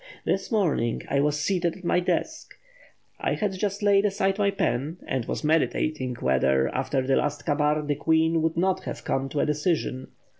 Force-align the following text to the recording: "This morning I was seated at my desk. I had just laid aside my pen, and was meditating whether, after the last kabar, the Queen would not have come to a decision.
"This 0.25 0.51
morning 0.51 1.03
I 1.11 1.19
was 1.19 1.39
seated 1.39 1.77
at 1.77 1.83
my 1.83 1.99
desk. 1.99 2.55
I 3.19 3.35
had 3.35 3.51
just 3.53 3.83
laid 3.83 4.03
aside 4.03 4.39
my 4.39 4.49
pen, 4.49 4.97
and 5.05 5.25
was 5.25 5.43
meditating 5.43 6.15
whether, 6.21 6.73
after 6.73 7.05
the 7.05 7.17
last 7.17 7.45
kabar, 7.45 7.83
the 7.85 7.93
Queen 7.93 8.41
would 8.41 8.57
not 8.57 8.85
have 8.85 9.03
come 9.05 9.29
to 9.29 9.41
a 9.41 9.45
decision. 9.45 10.07